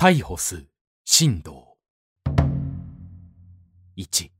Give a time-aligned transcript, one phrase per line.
[0.00, 0.64] 逮捕す
[1.04, 1.76] 神道
[3.96, 4.30] 1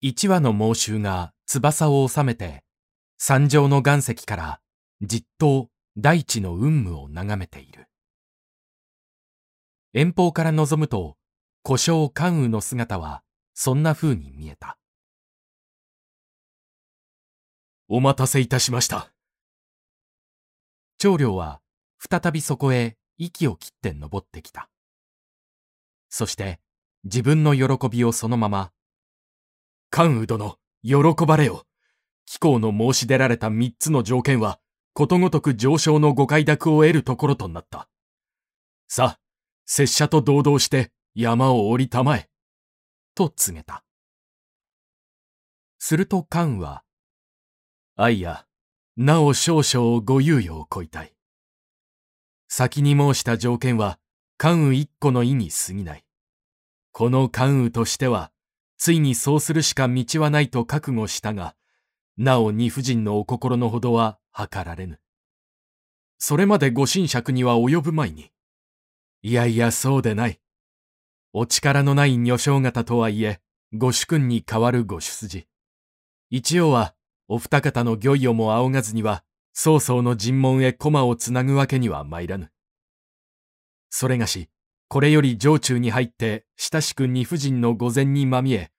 [0.00, 0.26] 一。
[0.26, 2.64] 羽の猛衆が翼を収めて
[3.16, 4.60] 山上の岩石から
[5.00, 7.86] じっと大地の雲霧を眺めている。
[9.92, 11.16] 遠方から望むと
[11.62, 13.22] 故障関羽の姿は
[13.54, 14.78] そんな風に見えた。
[17.86, 19.12] お待たせいたしました。
[20.98, 21.60] 長領は
[22.10, 24.68] 再びそこへ息を切って登ってきた。
[26.08, 26.60] そして
[27.04, 28.72] 自分の喜びをそのまま、
[29.90, 31.66] 関羽殿、喜ばれよ。
[32.26, 34.58] 貴公の申し出られた三つの条件は、
[34.92, 37.88] ことごとく上昇のご快諾を得るところとなった。
[38.88, 39.20] さあ、
[39.66, 42.28] 拙者と同道して山を降りたまえ。
[43.14, 43.84] と告げた。
[45.78, 46.84] すると関羽は、
[47.96, 48.46] 愛や、
[48.96, 51.13] なお少々ご猶予をこいたい。
[52.56, 53.98] 先に申した条件は、
[54.36, 56.04] 関羽一個の意に過ぎない。
[56.92, 58.30] この関羽としては、
[58.78, 61.56] ついにそうするしか道はないと覚悟したが、
[62.16, 65.00] なお二夫人のお心のほどは図られぬ。
[66.18, 68.30] それまでご神爵には及ぶまいに。
[69.22, 70.38] いやいやそうでない。
[71.32, 73.40] お力のない女性方とはいえ、
[73.72, 75.48] ご主君に代わるご出自。
[76.30, 76.94] 一応は、
[77.26, 82.50] お二方の御意をも仰がずには、曹操の尋問へ駒をつなぐわけには参らぬ。
[83.88, 84.50] それがし、
[84.88, 88.70] これより城中に入って親しく二夫人の御前にまみえ、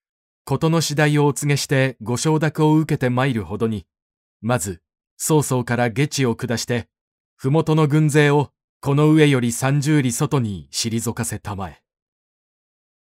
[0.43, 3.87] 事の次第をお告げしてご承諾を受けて参るほどに、
[4.41, 4.81] まず、
[5.17, 6.89] 曹操から下地を下して、
[7.37, 11.81] 麓の軍勢をこの上より三十里外に退かせたまえ。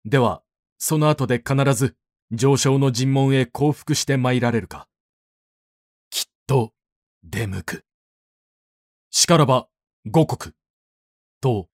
[0.05, 0.43] では、
[0.79, 1.97] その後で必ず
[2.33, 4.87] 上昇の尋問へ降伏して参られるか。
[6.11, 6.73] きっと、
[7.29, 7.85] 出向く。
[9.11, 9.69] しからば、
[10.07, 10.55] 五国。
[11.41, 11.69] と、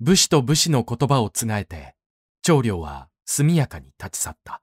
[0.00, 1.94] 武士と武士の言葉をつがえて、
[2.42, 4.62] 長領は速やかに立ち去った。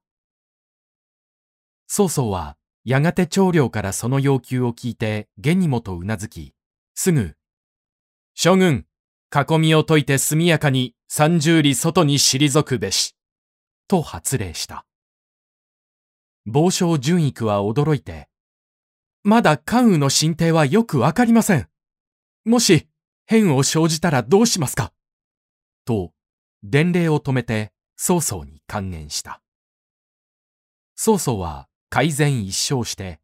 [1.88, 6.54] 曹操は、やがて長領からその要求を聞いて、下にもとうなずき、
[6.94, 7.36] すぐ、
[8.34, 8.86] 将軍、
[9.34, 13.16] 囲みを解いて速やかに三十里外に退くべし。
[13.88, 14.86] と発令した。
[16.46, 18.28] 傍聴順育は驚いて、
[19.28, 21.68] まだ関羽の進呈はよくわかりません。
[22.46, 22.88] もし、
[23.26, 24.94] 変を生じたらどうしますか？
[25.84, 26.14] と、
[26.62, 29.42] 伝令を止めて、曹操に還元した。
[30.96, 33.20] 曹操は改善一生して、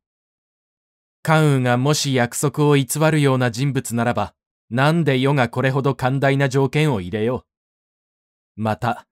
[1.22, 4.34] 関羽がもし約束を偽るような人物ならば、
[4.72, 7.46] なんで世がこれほど寛大な条件を入れよ
[8.58, 8.62] う。
[8.64, 9.08] また、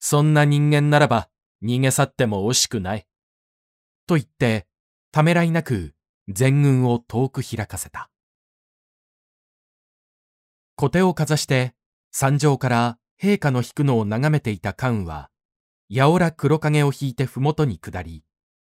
[0.00, 1.30] そんな人間ならば
[1.64, 3.06] 逃げ去っても惜しくない。
[4.06, 4.66] と言って、
[5.12, 5.94] ためらいなく
[6.28, 8.10] 全軍を遠く開かせた。
[10.74, 11.74] 小手をかざして
[12.10, 15.30] 山上から陛下の引くのを眺めていた関羽は、
[15.88, 18.24] やおら黒影を引いて麓に下り、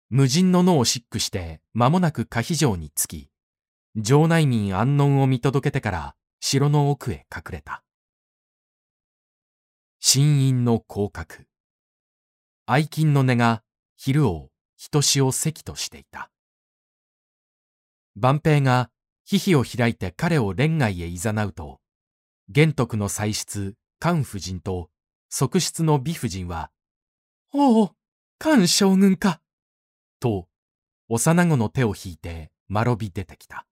[0.10, 3.30] 無人の野をシックして間もなく可否城に着き、
[4.04, 7.84] 城内民安穏を見届けてから城の奥へ隠れた。
[10.00, 11.44] 新院の広角。
[12.68, 13.64] 愛金の根が
[13.98, 16.30] 昼を人しを席としていた。
[18.20, 18.90] 万平が
[19.26, 21.80] ヒヒを開いて彼を恋愛へ誘うと、
[22.50, 24.90] 玄徳の妻室、関夫人と
[25.30, 26.72] 側室の美夫人は、
[27.54, 27.92] おお、
[28.40, 29.40] 関将軍か。
[30.20, 30.48] と、
[31.10, 33.68] 幼子の手を引いて間延び出てきた。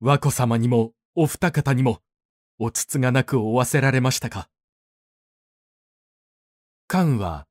[0.00, 2.02] 和子様にもお二方にも、
[2.58, 4.50] おつつがなく追わせられましたか？
[6.88, 7.46] 関は、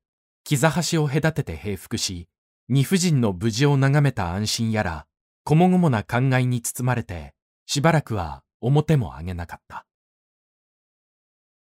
[0.48, 2.28] 膝端を隔てて平服し、
[2.68, 5.08] 二夫人の無事を眺めた安心やら、
[5.44, 7.36] こもごもな考えに包まれて、
[7.68, 9.86] しばらくは表も上げなかった。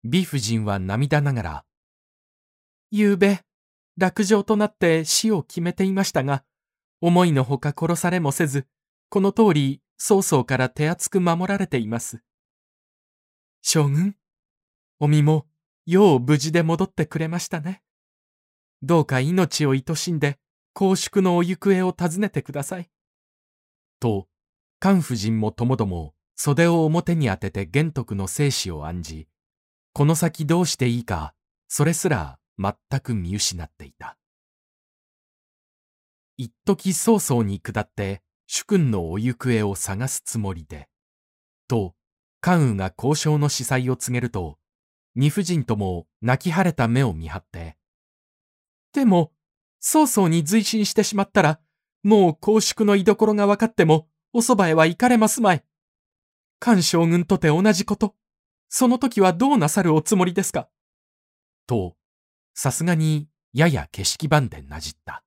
[0.05, 1.65] 美夫人は涙ながら、
[2.91, 3.41] 夕べ、
[3.97, 6.45] 落城となって死を決めていましたが、
[7.01, 8.67] 思いのほか殺されもせず、
[9.09, 12.23] この通り曹操から手厚く守られています。
[13.63, 14.15] 将軍、
[15.01, 15.47] お身も、
[15.87, 17.83] よう無事で戻ってくれましたね。
[18.83, 20.39] どうか命を愛しんで、
[20.75, 22.91] 公祝のお行方を尋ねてください。
[24.01, 24.27] と、
[24.81, 29.29] 関夫人もともども袖を表に当てて玄徳の生死を案じ、
[29.93, 31.35] この先どうしていいか、
[31.69, 34.19] それすら全く見失っていた。
[36.37, 40.89] 一時曹操に下って主君のお行方を探すつもりで、
[41.69, 41.95] と、
[42.41, 44.59] 関羽が交渉の司祭を告げると、
[45.15, 47.77] 二夫人とも泣き晴れた目を見張って、
[48.93, 49.33] でも、
[49.87, 51.61] 曹操に随心してしまったら、
[52.03, 55.63] もう公祝の居所が分かっても、おそばへは行かれますまい。
[56.59, 58.15] 菅将軍とて同じこと。
[58.71, 60.71] その時はどうなさるおつもりですか？
[61.67, 61.97] と、
[62.55, 65.23] さすがにやや景色版でなじった。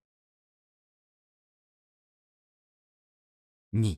[3.75, 3.97] 2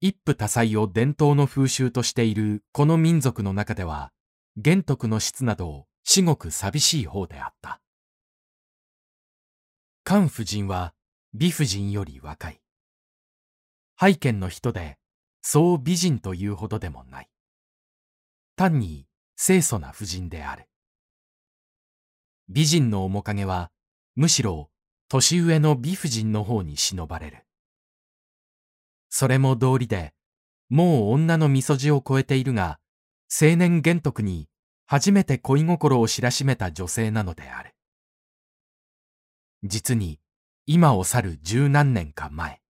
[0.00, 4.12] 一夫多妻を伝統の風習としているこの民族の中では、
[4.56, 7.80] 玄徳の質など至極寂しい方であった。
[10.08, 10.94] 菅夫人は
[11.34, 12.60] 美夫人より若い。
[13.96, 14.98] 拝見の人で、
[15.42, 17.28] そう美人というほどでもない。
[18.54, 20.68] 単に清楚な婦人である。
[22.48, 23.72] 美人の面影は、
[24.14, 24.70] むしろ
[25.08, 27.44] 年上の美婦人の方に忍ばれる。
[29.10, 30.14] それも道理で、
[30.68, 32.78] もう女のみそじを超えているが、
[33.28, 34.48] 青年玄徳に
[34.86, 37.75] 初めて恋心を知らしめた女性なのである。
[39.62, 40.20] 実に、
[40.66, 42.60] 今を去る十何年か前。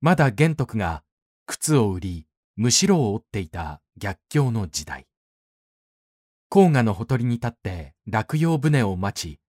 [0.00, 1.04] まだ玄徳が
[1.46, 5.06] 靴を売り、むしろを折っていた逆境の時代。
[6.50, 9.40] 黄河のほとりに立って落葉船を待ち、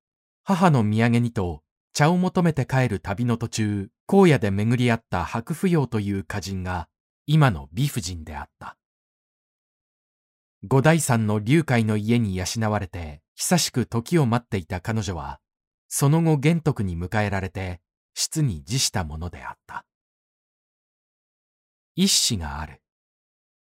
[0.43, 1.63] 母の土産にと
[1.93, 6.87] 茶を求めて帰る旅の途中、荒野で巡り合った白芙蓉という歌人が
[7.25, 8.77] 今の美婦人であった。
[10.63, 15.39] 五代さんの龍海の家に養われて久しく時を待っていた彼女は、
[15.93, 17.81] その後玄徳に迎えられて
[18.13, 19.85] 質に辞したものであった。
[21.97, 22.81] 一子がある。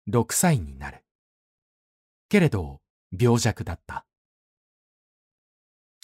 [0.07, 1.03] 六歳になる。
[2.29, 2.79] けれど、
[3.11, 4.05] 病弱だった。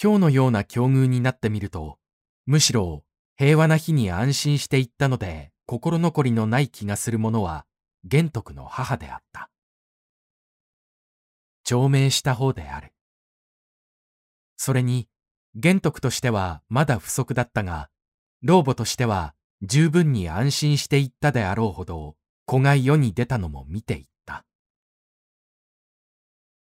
[0.02, 1.98] 今日のような境遇になってみると、
[2.46, 3.06] むしろ
[3.38, 7.66] 平和な日に安心していったので心残りのない気がする者は
[8.04, 9.50] 玄徳の母であった。
[11.64, 12.92] 長命した方である。
[14.57, 15.07] それに、
[15.56, 17.89] 玄徳としてはまだ不足だったが、
[18.42, 22.15] 老母としては十分に安心していったであろうほど、
[22.45, 24.44] 子が世に出たのも見ていった。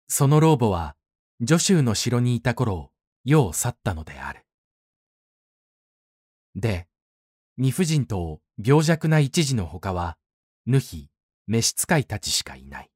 [0.07, 0.97] その老母は、
[1.41, 2.93] 女州の城にいた頃、
[3.25, 4.45] 世を去ったのである。
[6.55, 6.87] で、
[7.57, 10.19] 二夫人と病弱な一時の他は、
[10.67, 11.09] ぬひ、
[11.47, 12.91] 召使いたちしかいない。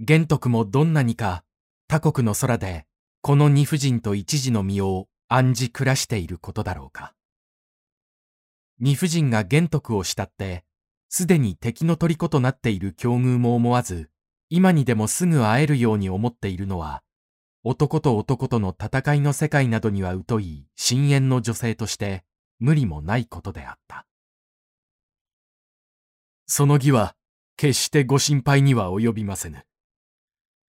[0.00, 1.44] 玄徳もどんなにか
[1.88, 2.86] 他国の空で
[3.26, 7.14] この二夫人と一時の身を案じ暮らしていることだろうか。
[8.80, 10.62] 二夫人が玄徳を慕って、
[11.08, 14.10] すでに敵の虜となっている境遇も思わず、
[14.50, 17.02] 今にでもすぐ会えるように思っているのは、
[17.62, 22.24] 男と男との戦いの世界などには疎い深淵の女性として
[22.58, 24.06] 無理もないことであった。
[26.44, 27.16] その儀は
[27.56, 29.64] 決してご心配には及びませぬ。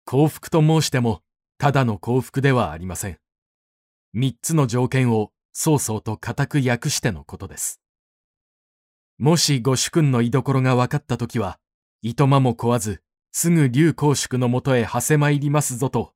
[0.05, 1.21] 幸福と申しても
[1.59, 3.19] ただの幸福ではありません。
[4.13, 7.81] 三つの条件を曹操と固く訳してのことです。
[9.17, 11.59] もしご主君の居所が分かったときは、
[12.01, 13.01] いとまも壊わず、
[13.33, 16.13] すぐ竜公祝のもとへ馳せ参りますぞと、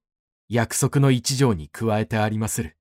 [0.48, 2.78] 約束の一条に加えてありまする。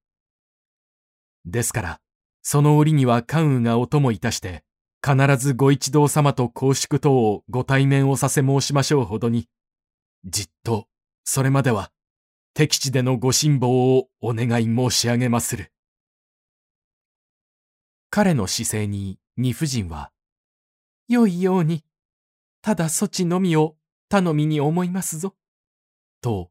[1.45, 2.01] ですから、
[2.43, 4.63] その折には関羽がお供いたして、
[5.05, 9.49] 必ずご一同様と公祝等をご対面をさせ申しましょうほどに、
[10.25, 10.87] じっと、
[11.25, 11.91] それまでは、
[12.55, 15.73] 敵地でのご辛抱をお願い申し上げまする。
[18.11, 20.13] 彼の姿勢に二夫人は、
[21.09, 21.83] 良いように、
[22.61, 23.77] ただそちのみを
[24.11, 25.35] 頼みに思いますぞ。
[26.21, 26.51] と、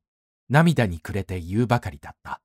[0.49, 2.41] 涙にくれて言うばかりだった。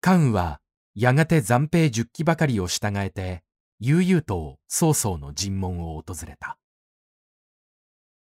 [0.00, 0.60] 関羽は、
[0.96, 3.44] やがて暫兵十騎ばかりを従えて、
[3.78, 6.58] 悠々と曹操の尋問を訪れた。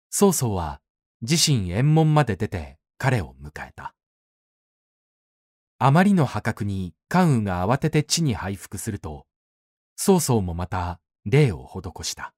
[0.09, 0.81] 曹操は、
[1.21, 3.95] 自身縁門まで出て彼を迎えた。
[5.79, 9.27] あまりの破格に関羽が慌てて地に拝伏すると、
[9.95, 12.33] 曹操もまた礼を施した。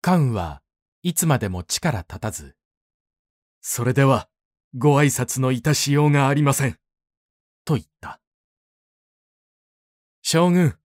[0.00, 0.62] 関羽は
[1.02, 2.56] いつまでも地から立たず、
[3.60, 4.26] それでは
[4.74, 6.78] ご挨拶のいたしようがありません。
[7.66, 8.22] と言った。
[10.22, 10.78] 将軍、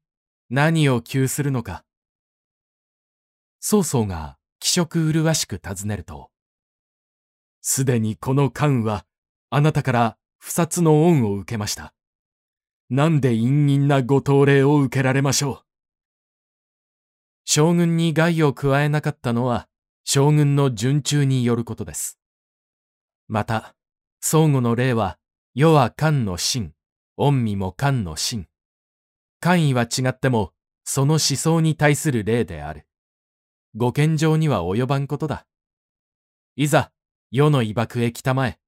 [0.49, 1.85] 何を急するのか。
[3.61, 6.30] 曹操が気色麗しく尋ねると、
[7.61, 9.05] すでにこの関は
[9.49, 11.93] あなたから不殺の恩を受けました。
[12.89, 15.59] なんで陰陰なご当礼を受けられましょう。
[17.45, 19.67] 将軍に害を加えなかったのは
[20.03, 22.19] 将軍の順中によることです。
[23.27, 23.75] また、
[24.19, 25.17] 相互の礼は、
[25.53, 26.73] 世は漢の真、
[27.17, 28.47] 恩義も漢の真。
[29.39, 30.53] 官位は違っても、
[30.83, 32.87] その思想に対する礼である。
[33.75, 35.45] ご献上には及ばんことだ。
[36.55, 36.91] いざ、
[37.33, 38.59] 世の威爆へ来たまえ。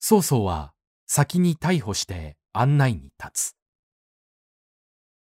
[0.00, 0.72] 曹操は
[1.06, 3.56] 先に逮捕して案内に立つ。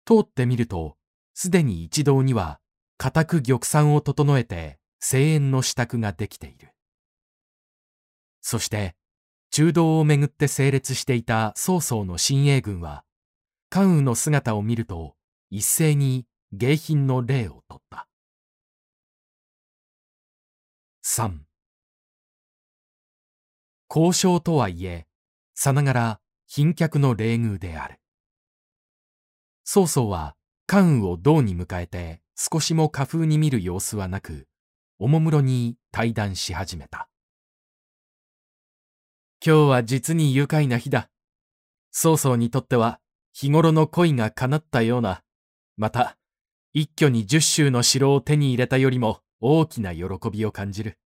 [0.06, 0.96] 通ってみると、
[1.34, 2.60] すでに一堂には、
[2.96, 6.68] 固く玉山を整えて、声援の支度ができている。
[8.40, 8.94] そして、
[9.50, 13.04] 中道をめぐって整列していた曹操の親衛軍は、
[13.68, 15.16] 関羽の姿を見ると、
[15.50, 18.06] 一斉に迎賓の礼をとった。
[21.04, 21.32] 3
[23.92, 25.08] 交渉とはいえ、
[25.52, 27.98] さながら賓客の礼遇である。
[29.64, 30.36] 曹操は
[30.68, 34.46] 関羽を銅に迎えて少しも花風に見る様子はなく、
[35.00, 37.08] おもむろに対談し始めた。
[39.44, 41.10] 今日は実に愉快な日だ。
[41.90, 43.00] 曹操にとっては
[43.32, 45.24] 日頃の恋が叶ったような、
[45.76, 46.16] また、
[46.72, 50.98] 一挙に十州の城を手に入れたよりも大きな喜びを感じる。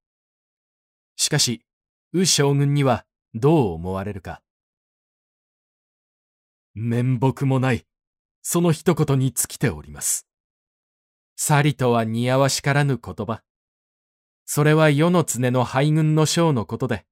[1.16, 1.62] しかし、
[2.12, 4.42] 右将軍にはどう思われるか。
[6.74, 7.86] 面目もない、
[8.42, 10.26] その一言に尽きております。
[11.34, 13.42] さりとは似合わしからぬ言葉。
[14.44, 17.06] それは世の常の敗軍の将のことで、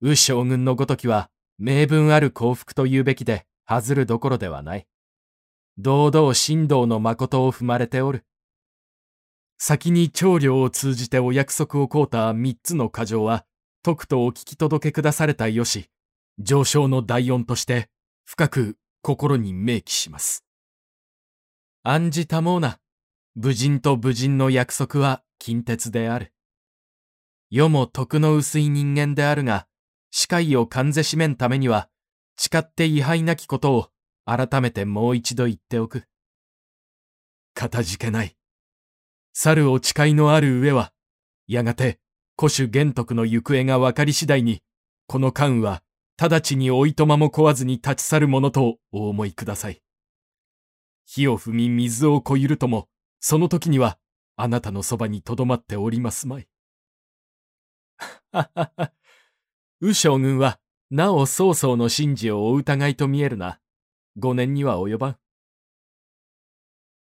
[0.00, 4.86] 右将軍のごときは名分ある幸福と言うべきで、外るどころではない。
[5.76, 8.24] 堂々神道の誠を踏まれておる。
[9.62, 13.44] 先に長領を通じてお約束をこうた三つの過剰は、
[13.82, 15.90] とくとお聞き届けくだされたよし、
[16.38, 17.90] 上昇の大恩として、
[18.24, 20.46] 深く心に銘記します。
[21.82, 22.78] 暗示たもうな、
[23.36, 26.32] 武人と武人の約束は近鉄である。
[27.50, 29.66] 世も徳の薄い人間であるが、
[30.10, 31.90] 視界を完ぜしめんためには、
[32.38, 33.88] 誓って位牌なきことを
[34.24, 36.04] 改めてもう一度言っておく。
[37.52, 38.39] かたじけない。
[39.42, 40.92] 猿を誓いのある上は、
[41.46, 41.98] やがて
[42.38, 44.62] 古種玄徳の行方が分かり次第に、
[45.06, 45.82] この関羽は
[46.20, 49.80] 直ちにおいとまも壊わずに立ち去るものとお思いください。
[51.06, 53.98] 火を踏み水をこゆるとも、その時には
[54.36, 56.46] あなたのそばにとどまっておりますまい。
[58.32, 58.92] ははは。
[59.80, 63.58] 右将軍は、なお曹操の神事をお疑いと見えるな。
[64.18, 65.16] 五年には及ばん。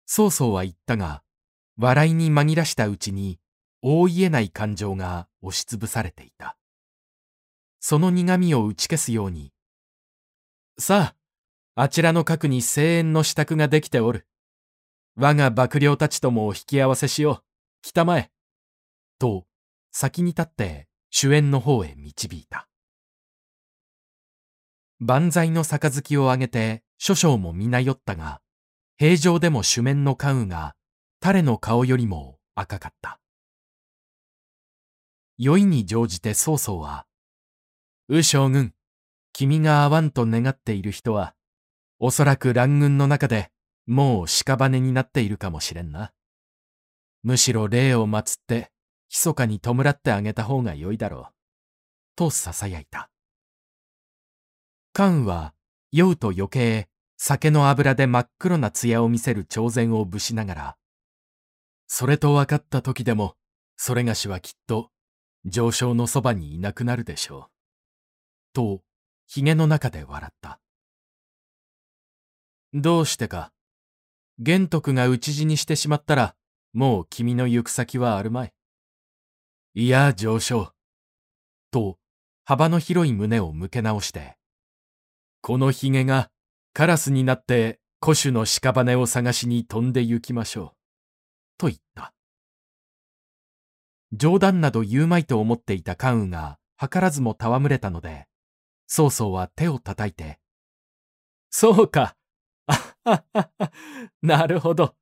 [0.07, 1.25] 曹操は言ったが、
[1.83, 3.39] 笑いに紛らしたうちに、
[3.81, 6.59] 大言えない感情が押しつぶされていた。
[7.81, 9.51] その苦みを打ち消すように、
[10.79, 11.15] さ
[11.75, 14.27] あ、あちらの核に声援の支度ができておる。
[15.17, 17.43] 我が幕僚たちとも引き合わせしよう。
[17.81, 18.31] 来たまえ。
[19.19, 19.47] と、
[19.91, 22.69] 先に立って主演の方へ導いた。
[24.99, 28.43] 万歳の杯をあげて諸将も皆酔ったが、
[28.99, 30.75] 平常でも主面の関羽が
[31.23, 33.21] 誰の顔よりも赤かった。
[35.37, 37.05] 酔いに乗じて曹操は、
[38.09, 38.73] 右将軍、
[39.35, 41.35] 君が会わんと願っている人は、
[41.99, 43.51] おそらく乱軍の中で
[43.87, 46.15] もう屍になっているかもしれんな。
[47.23, 48.71] むしろ霊を祀って
[49.11, 51.27] 密かに弔ってあげた方が良いだろう。
[52.17, 53.11] と囁いた。
[54.95, 55.55] 関羽は
[55.93, 60.77] 酔うと余計酒の油で真っ黒な艶を見せる挑然をぶしながら、
[61.93, 63.35] それと分かった時でも、
[63.77, 64.93] それがしはきっと
[65.45, 67.51] 上昇のそばにいなくなるでしょう。
[68.53, 68.83] と、
[69.27, 70.61] 髭の中で笑った。
[72.73, 73.53] どうしてか。
[74.39, 76.37] 玄徳が討ち死にしてしまったら、
[76.73, 78.53] もう君の行く先はあるまい。
[79.75, 80.73] いや、上昇。
[81.73, 81.99] と、
[82.45, 84.37] 幅の広い胸を向け直して、
[85.41, 86.31] この髭が
[86.73, 90.80] カラスになって古種の屍を探しに飛んで行きましょう。
[91.61, 92.15] と言った。
[94.13, 98.27] 冗談など言うまいと思っていた関羽が図らずも戯れたので、
[98.87, 100.41] 曹操は手を叩いて、
[101.51, 102.17] そうか。
[102.67, 103.73] あははは。
[104.23, 104.95] なるほど。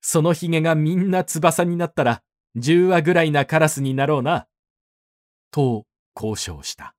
[0.00, 2.22] その髭がみんな翼になったら、
[2.54, 4.46] 十羽ぐらいなカラスになろうな。
[5.50, 6.94] と交渉した。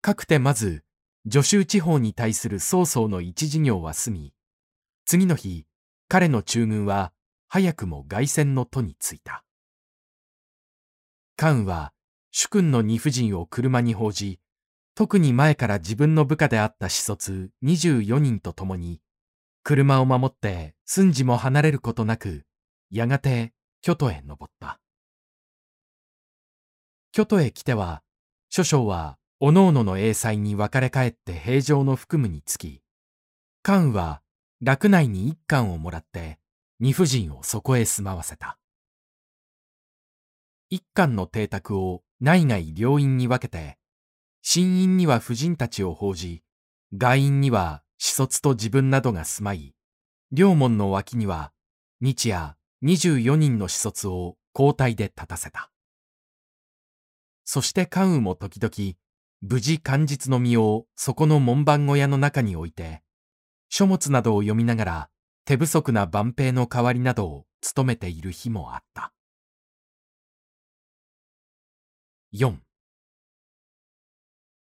[0.00, 0.84] かくてまず、
[1.28, 4.34] 助州地方に対する曹操の一事業は済み、
[5.06, 5.66] 次の日、
[6.08, 7.12] 彼の中軍は
[7.48, 9.44] 早くも凱旋の途に着いた。
[11.36, 11.92] 関は
[12.30, 14.38] 主君の二夫人を車に報じ、
[14.94, 19.00] 特に前から自分の部下であった使卒24人と共に、
[19.62, 22.44] 車を守って寸時も離れることなく、
[22.90, 24.80] やがて京都へ登った。
[27.12, 28.02] 京都へ来ては、
[28.48, 32.80] 諸将は各々の英才に分かれ帰って平常の含むにつき、
[33.62, 34.22] 関羽は
[34.62, 36.38] 楽内に一貫をもらって
[36.80, 38.58] 二夫人をそこへ住まわせた。
[40.70, 43.78] 一貫の邸宅を内外両院に分けて、
[44.42, 46.42] 新院には婦人たちを報じ、
[46.96, 49.74] 外院には子卒と自分などが住まい、
[50.32, 51.52] 両門の脇には
[52.00, 55.70] 日夜24人の子卒を交代で立たせた。
[57.44, 58.94] そして関羽も時々、
[59.42, 63.02] 無事漢実の身をそこの門番小屋の中に置いて、
[63.68, 65.10] 書物などを読みながら
[65.44, 69.12] 手不足な万兵の代わりなどを務めている日もあった。
[72.34, 72.56] 4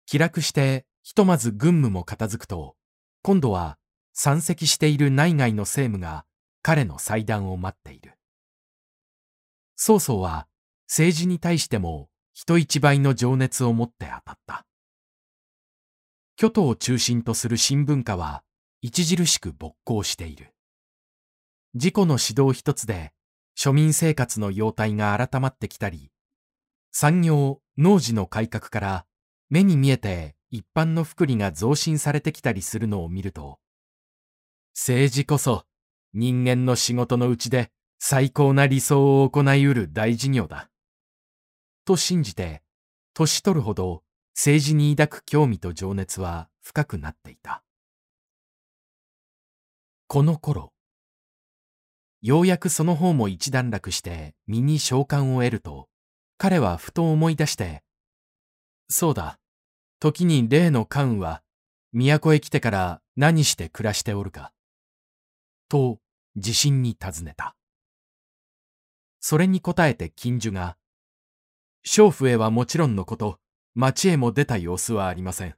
[0.05, 2.75] 気楽してひとまず軍務も片付くと、
[3.21, 3.77] 今度は
[4.13, 6.25] 山積している内外の政務が
[6.61, 8.17] 彼の祭壇を待っている。
[9.75, 10.47] 曹操は
[10.87, 14.65] 政治に対しても人一倍の情熱を持って当たった。
[16.35, 18.43] 京都を中心とする新文化は
[18.83, 20.53] 著しく勃興している。
[21.73, 23.13] 自己の指導一つで
[23.57, 26.11] 庶民生活の様態が改まってきたり、
[26.91, 29.05] 産業、農事の改革から
[29.49, 33.59] 目に見えて一般の福利が増進されてきたりするのを見ると、
[34.73, 35.65] 政治こそ
[36.13, 40.69] 人間の仕事のうちで最高な理想を行いうる大事業だ。
[41.85, 42.63] と信じて、
[43.13, 47.63] 年取るほど政治に抱く興味と情熱は深くなっていた。
[50.13, 50.73] この頃、
[52.21, 55.87] ようやくその方も一段落して身に召喚を得ると、
[56.37, 57.81] 彼はふと思い出して、
[58.89, 59.39] そうだ、
[60.01, 61.43] 時に例の関羽は、
[61.93, 64.51] 都へ来てから何して暮らしておるか。
[65.69, 65.99] と、
[66.35, 67.55] 自信に尋ねた。
[69.21, 70.75] それに答えて金樹が、
[71.87, 73.39] 娼婦へはもちろんのこと、
[73.75, 75.55] 町へも出た様子はありません。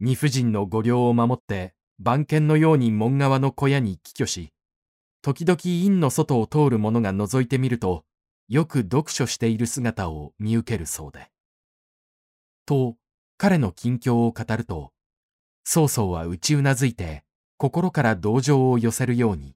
[0.00, 4.52] 二夫人の御領を守って、番犬のように門側の小屋に寄居し、
[5.22, 8.04] 時々院の外を通る者が覗いてみると、
[8.48, 11.30] よく読書している姿を見受けるそうで。
[12.66, 12.96] と、
[13.38, 14.92] 彼の近況を語ると、
[15.62, 17.22] 曹操は打ちうなずいて、
[17.56, 19.54] 心から同情を寄せるように。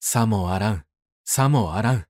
[0.00, 0.84] さもあらん、
[1.26, 2.06] さもあらん。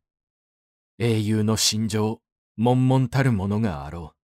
[0.98, 2.22] 英雄の心情、
[2.56, 4.18] 悶々たるものがあろう。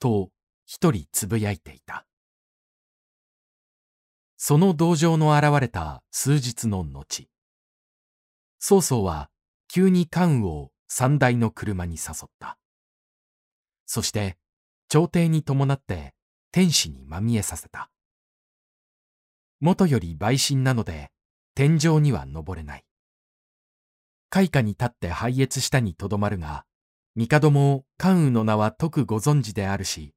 [0.00, 0.28] と、
[0.66, 2.07] 一人つぶやいていた。
[4.40, 7.28] その同情の現れた数日の後、
[8.60, 9.30] 曹操は
[9.66, 12.56] 急に関羽を三台の車に誘った。
[13.84, 14.38] そして、
[14.88, 16.14] 朝廷に伴って
[16.52, 17.90] 天使にまみえさせた。
[19.60, 21.10] 元より陪審なので
[21.56, 22.84] 天井には登れない。
[24.30, 26.64] 開花に立って拝謁したにとどまるが、
[27.16, 30.14] 帝も関羽の名は特ご存知であるし、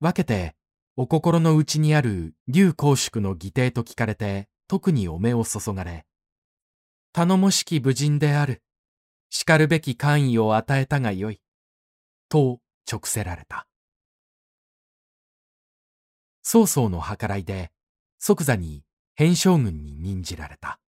[0.00, 0.54] 分けて
[0.96, 6.06] お心の内にある竜公祝の義弟と聞かれて特にお目を注がれ、
[7.12, 8.60] 頼もしき武人である。
[9.30, 11.40] 叱るべき官位を与えたがよい。
[12.28, 13.68] と直せられた。
[16.42, 17.70] 曹操の計らいで
[18.18, 18.82] 即座に
[19.14, 20.80] 変将軍に任じられた。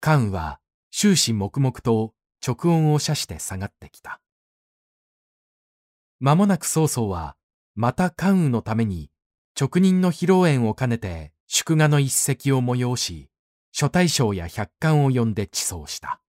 [0.00, 0.60] 関羽は
[0.90, 2.14] 終始黙々と
[2.46, 4.20] 直音を射して下がってきた。
[6.20, 7.36] 間もなく曹操は
[7.80, 9.08] また関羽のために
[9.56, 13.30] 直任の披露宴を兼ねて祝賀の一席を催し、
[13.70, 16.20] 諸大将や百官を呼んで地奏した。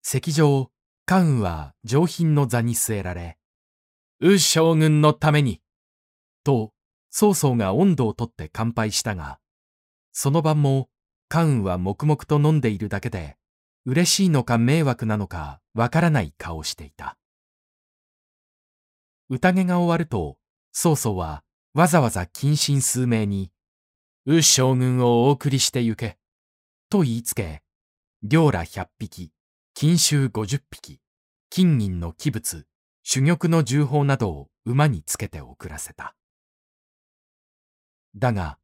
[0.00, 0.70] 席上、
[1.04, 3.36] 関羽は上品の座に据えられ、
[4.20, 5.60] う将軍のために、
[6.44, 6.72] と、
[7.10, 9.38] 曹操が温度をとって乾杯したが、
[10.12, 10.88] その晩も
[11.28, 13.36] 関羽は黙々と飲んでいるだけで、
[13.84, 17.18] 嬉しいのか迷惑なのかわからない顔をしていた。
[19.34, 20.36] 宴が終わると、
[20.72, 21.42] 曹操は
[21.72, 23.50] わざわざ謹慎数名に、
[24.26, 26.18] う将軍をお送りして行け、
[26.90, 27.62] と言いつけ、
[28.22, 29.32] 領ら百匹、
[29.72, 31.00] 金衆五十匹、
[31.48, 32.66] 金銀の器物、
[33.02, 36.14] 珠玉の重宝などを馬につけて送らせた。
[38.14, 38.58] だが、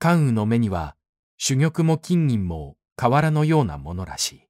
[0.00, 0.96] 関羽の目には、
[1.38, 4.42] 珠玉も金銀も瓦のようなものらしい。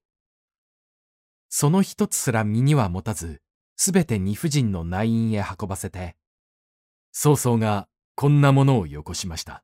[1.50, 3.42] その一つすら身には持たず、
[3.80, 6.16] すべて二夫人の内院へ運ばせて、
[7.12, 7.86] 曹操が
[8.16, 9.62] こんなものをよこしました。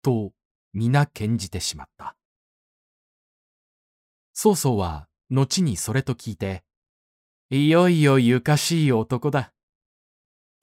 [0.00, 0.30] と、
[0.72, 2.16] 皆献じてしまった。
[4.32, 6.62] 曹操は、後にそれと聞いて、
[7.50, 9.52] いよいよゆかしい男だ。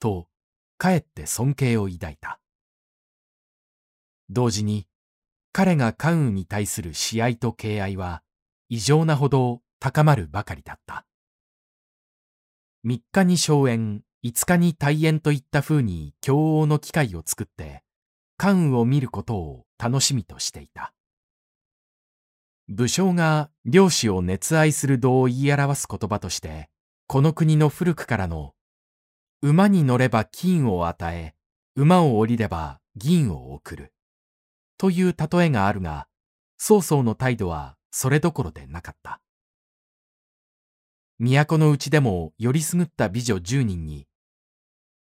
[0.00, 0.26] と、
[0.78, 2.40] かえって尊敬を抱いた。
[4.30, 4.86] 同時に、
[5.52, 8.22] 彼が関羽に対する慈愛と敬愛は、
[8.70, 11.04] 異常なほど高まるばかりだった。
[12.86, 17.82] 三日に荘園、五日に大園といった風に共応の機会を作って、
[18.36, 20.92] 関羽を見ることを楽しみとしていた。
[22.68, 26.68] 武将が漁師を熱愛する度を言い表す言葉として、
[27.06, 28.52] この国の古くからの
[29.40, 31.34] 馬に乗れば金を与え、
[31.76, 33.94] 馬を降りれば銀を送る。
[34.76, 36.06] という例えがあるが、
[36.58, 39.22] 曹操の態度はそれどころでなかった。
[41.18, 44.06] 都のうちでもよりすぐった美女十人に、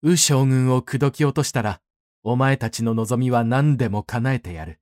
[0.02, 1.80] 右将軍を口説き落としたら、
[2.22, 4.80] お前たちの望みは何でも叶えてやる。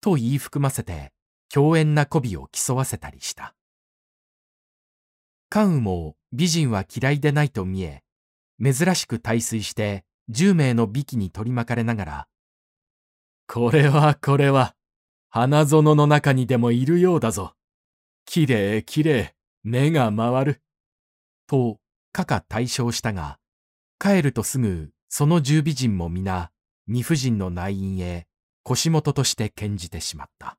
[0.00, 1.12] と言い含ませて、
[1.48, 3.54] 強遠な媚びを競わせたりした。
[5.48, 8.02] 関羽も美人は嫌いでないと見え、
[8.62, 12.28] 珍しく大水して10名の美紀に取り巻かれながら、
[13.46, 14.74] これはこれは、
[15.28, 17.54] 花園の中にでもいるようだぞ。
[18.24, 20.62] きれいきれい、目が回る。
[21.46, 21.78] と、
[22.12, 23.38] かか対象したが、
[23.98, 26.50] 帰るとすぐ、その十美人も皆、
[26.86, 28.26] 二夫人の内院へ
[28.64, 30.58] 腰元として献じてしまった。